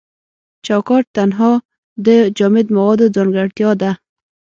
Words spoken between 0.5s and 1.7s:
چوکات تنها